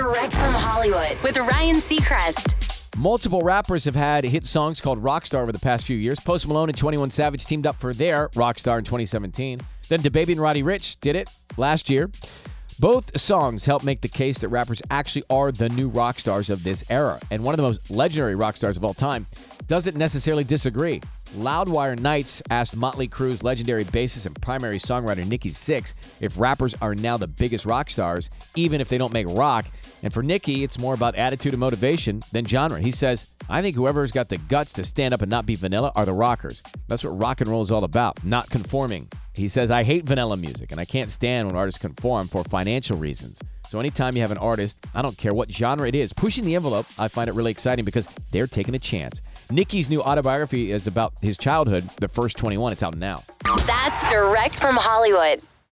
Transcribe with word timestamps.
Direct 0.00 0.32
from 0.32 0.54
Hollywood 0.54 1.18
with 1.22 1.36
Ryan 1.36 1.76
Seacrest. 1.76 2.54
Multiple 2.96 3.42
rappers 3.42 3.84
have 3.84 3.94
had 3.94 4.24
hit 4.24 4.46
songs 4.46 4.80
called 4.80 5.02
Rockstar 5.02 5.42
over 5.42 5.52
the 5.52 5.58
past 5.58 5.86
few 5.86 5.96
years. 5.98 6.18
Post 6.18 6.48
Malone 6.48 6.70
and 6.70 6.78
21 6.78 7.10
Savage 7.10 7.44
teamed 7.44 7.66
up 7.66 7.76
for 7.78 7.92
their 7.92 8.30
Rockstar 8.30 8.78
in 8.78 8.84
2017. 8.84 9.60
Then 9.90 10.00
DaBaby 10.00 10.30
and 10.32 10.40
Roddy 10.40 10.62
Ricch 10.62 10.98
did 11.00 11.16
it 11.16 11.28
last 11.58 11.90
year. 11.90 12.10
Both 12.78 13.20
songs 13.20 13.66
help 13.66 13.84
make 13.84 14.00
the 14.00 14.08
case 14.08 14.38
that 14.38 14.48
rappers 14.48 14.80
actually 14.90 15.24
are 15.28 15.52
the 15.52 15.68
new 15.68 15.90
rock 15.90 16.18
stars 16.18 16.48
of 16.48 16.64
this 16.64 16.82
era. 16.88 17.20
And 17.30 17.44
one 17.44 17.52
of 17.52 17.58
the 17.58 17.64
most 17.64 17.90
legendary 17.90 18.36
rock 18.36 18.56
stars 18.56 18.78
of 18.78 18.84
all 18.86 18.94
time 18.94 19.26
doesn't 19.66 19.98
necessarily 19.98 20.44
disagree. 20.44 21.02
Loudwire 21.36 22.00
Nights 22.00 22.42
asked 22.50 22.74
Motley 22.74 23.06
Crue's 23.06 23.42
legendary 23.42 23.84
bassist 23.84 24.24
and 24.24 24.40
primary 24.40 24.78
songwriter 24.78 25.26
Nikki 25.26 25.50
Sixx 25.50 25.92
if 26.20 26.40
rappers 26.40 26.74
are 26.80 26.94
now 26.94 27.18
the 27.18 27.28
biggest 27.28 27.66
rock 27.66 27.90
stars, 27.90 28.30
even 28.56 28.80
if 28.80 28.88
they 28.88 28.96
don't 28.96 29.12
make 29.12 29.26
rock. 29.28 29.66
And 30.02 30.12
for 30.12 30.22
Nikki, 30.22 30.64
it's 30.64 30.78
more 30.78 30.94
about 30.94 31.14
attitude 31.14 31.52
and 31.52 31.60
motivation 31.60 32.22
than 32.32 32.44
genre. 32.46 32.80
He 32.80 32.90
says, 32.90 33.26
I 33.48 33.62
think 33.62 33.76
whoever's 33.76 34.10
got 34.10 34.28
the 34.28 34.38
guts 34.38 34.72
to 34.74 34.84
stand 34.84 35.12
up 35.12 35.22
and 35.22 35.30
not 35.30 35.46
be 35.46 35.54
vanilla 35.54 35.92
are 35.94 36.06
the 36.06 36.12
rockers. 36.12 36.62
That's 36.88 37.04
what 37.04 37.20
rock 37.20 37.40
and 37.40 37.50
roll 37.50 37.62
is 37.62 37.70
all 37.70 37.84
about, 37.84 38.24
not 38.24 38.48
conforming. 38.48 39.08
He 39.34 39.48
says, 39.48 39.70
I 39.70 39.84
hate 39.84 40.04
vanilla 40.04 40.36
music 40.36 40.72
and 40.72 40.80
I 40.80 40.84
can't 40.84 41.10
stand 41.10 41.48
when 41.48 41.56
artists 41.56 41.80
conform 41.80 42.28
for 42.28 42.44
financial 42.44 42.96
reasons. 42.96 43.40
So 43.68 43.78
anytime 43.78 44.16
you 44.16 44.22
have 44.22 44.32
an 44.32 44.38
artist, 44.38 44.78
I 44.94 45.02
don't 45.02 45.16
care 45.16 45.32
what 45.32 45.52
genre 45.52 45.86
it 45.86 45.94
is, 45.94 46.12
pushing 46.12 46.44
the 46.44 46.56
envelope, 46.56 46.86
I 46.98 47.06
find 47.06 47.28
it 47.28 47.34
really 47.34 47.52
exciting 47.52 47.84
because 47.84 48.08
they're 48.32 48.48
taking 48.48 48.74
a 48.74 48.80
chance. 48.80 49.22
Nikki's 49.50 49.88
new 49.88 50.02
autobiography 50.02 50.72
is 50.72 50.88
about 50.88 51.12
his 51.20 51.38
childhood, 51.38 51.88
The 51.98 52.08
First 52.08 52.36
21. 52.36 52.72
It's 52.72 52.82
out 52.82 52.96
now. 52.96 53.22
That's 53.66 54.10
direct 54.10 54.58
from 54.58 54.76
Hollywood. 54.76 55.42